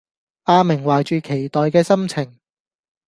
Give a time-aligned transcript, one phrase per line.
[0.45, 2.39] 阿明懷著期待嘅心情